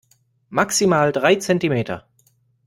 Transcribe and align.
Maximal 0.49 1.11
drei 1.11 1.35
Zentimeter. 1.39 2.07